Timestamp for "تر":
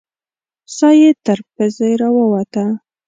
1.25-1.39